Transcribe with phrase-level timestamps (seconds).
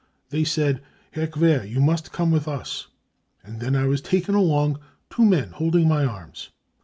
[0.31, 2.87] They said: 6 Herr Quer, you must come with ms,
[3.45, 4.79] 3 and then I was taken along,
[5.11, 6.49] two men holding my arms.